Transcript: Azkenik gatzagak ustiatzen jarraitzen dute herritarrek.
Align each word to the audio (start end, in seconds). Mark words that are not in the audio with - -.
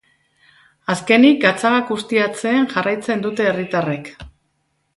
Azkenik 0.93 1.37
gatzagak 1.43 1.93
ustiatzen 1.97 2.67
jarraitzen 2.73 3.25
dute 3.27 3.49
herritarrek. 3.51 4.13